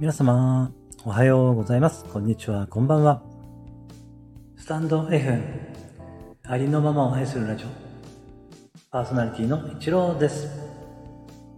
[0.00, 0.72] 皆様、
[1.04, 2.06] おはようございます。
[2.06, 3.22] こんにちは、こんばんは。
[4.56, 5.38] スタンド F、
[6.42, 7.68] ありのままを愛するラジオ、
[8.90, 10.48] パーソナリティの一郎です。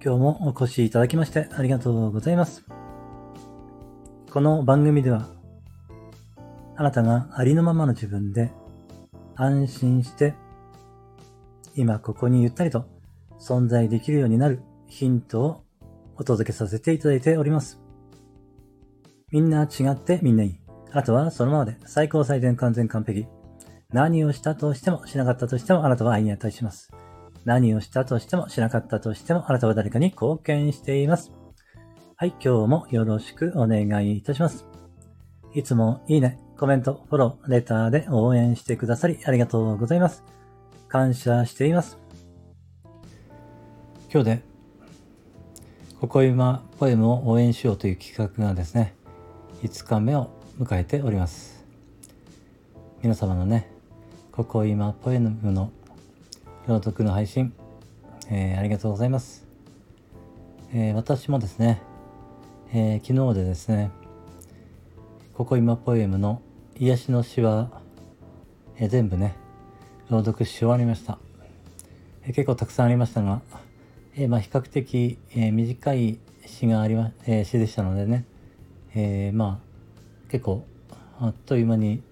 [0.00, 2.64] 今日もお越しいただきましてありがとうございます。
[4.30, 5.26] この番組では、
[6.76, 8.52] あなたがありのままの自分で
[9.34, 10.34] 安心して、
[11.74, 12.86] 今ここにゆったりと
[13.40, 15.64] 存在できるようになるヒントを
[16.14, 17.87] お届けさせていただいております。
[19.30, 20.60] みんな違ってみんないい。
[20.92, 23.26] あとはそのままで最高最善完全完璧。
[23.92, 26.90] 何をしたとしてもしなかったとしてもあなたは愛に値します。
[27.44, 31.32] 何をしたとしてもしなかったとしてもあなたは誰かに貢献しています。
[32.16, 34.66] はい、今日もよろしくお願いいたします。
[35.54, 40.24] いつもいいね、コメント、フォロー、レターで応援してくださりありがとうございます。
[40.88, 41.98] 感謝しています。
[44.12, 44.42] 今日で、
[46.00, 48.94] ここ今ポエムを応援しようという企画がですね、
[49.62, 51.64] 5日目を迎えております。
[53.02, 53.68] 皆様のね、
[54.30, 55.72] ここ今ポエムの
[56.68, 57.52] 朗読の配信、
[58.30, 59.44] えーありがとうございます。
[60.72, 61.82] えー私もですね、
[62.72, 63.90] えー昨日でですね、
[65.34, 66.40] ここ今ポエムの
[66.78, 67.82] 癒しの詩は、
[68.76, 69.34] えー全部ね、
[70.08, 71.18] 朗読し終わりました。
[72.22, 73.42] えー結構たくさんありましたが、
[74.14, 78.24] えーまあ、比較的、えー短い詩がありま、えー詩でしたのでね、
[79.00, 80.66] えーまあ結構
[81.20, 82.02] あっという間に、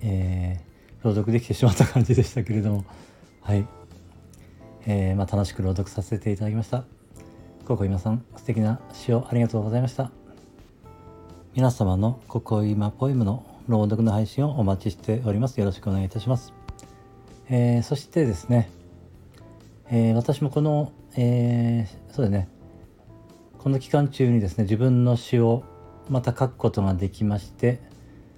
[0.00, 0.66] えー
[1.02, 2.84] 朗読できてしまった感じでしたけれども
[3.40, 3.66] はい、
[4.86, 6.84] えーまあ、楽しく朗読させていただきました。
[7.64, 10.10] ココ今さん素敵な詩をありがとうございました。
[11.54, 15.58] 皆様のここ今ポエムの朗読の配信をお待ちしております。
[15.58, 16.52] よろしくお願いいたします、
[17.48, 18.70] えーそしてですね
[19.90, 22.48] えー私もこの、えーそうだね。
[23.58, 25.64] この期間中にですね自分の詩を
[26.08, 27.80] また書くことができまして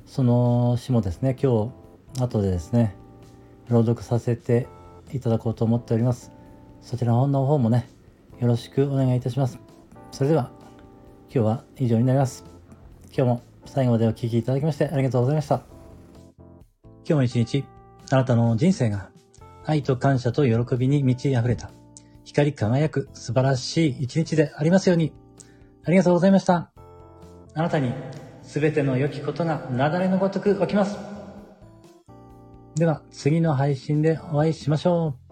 [0.07, 1.73] その詩もですね今
[2.17, 2.97] 日後でですね
[3.69, 4.67] 朗読させて
[5.13, 6.33] いただこうと思っております。
[6.81, 7.89] そちらの方もね
[8.41, 9.59] よろしくお願いいたします。
[10.11, 10.51] それでは
[11.33, 12.45] 今日は以上になります。
[13.07, 15.63] 今日も最後までお聴きいただきましてありがとうございました。
[17.05, 17.65] 今日も一日
[18.11, 19.11] あなたの人生が
[19.67, 21.71] 愛と感謝と喜びに満ち溢れた、
[22.25, 25.13] 光り輝く素晴らしい一日でありますように。
[25.85, 26.78] ありがとうございました。
[27.59, 27.93] あなたに
[28.45, 30.97] 全ての良きことが雪崩のごとく起きます。
[32.77, 35.28] では、次の配信でお会いしましょう。